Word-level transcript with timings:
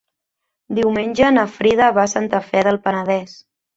Diumenge 0.77 1.29
na 1.35 1.43
Frida 1.57 1.91
va 1.99 2.07
a 2.07 2.11
Santa 2.15 2.41
Fe 2.47 2.65
del 2.69 2.81
Penedès. 2.89 3.37